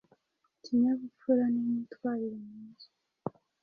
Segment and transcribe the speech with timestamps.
[0.57, 2.87] ikinyabupfura n’imyitwarire myiza.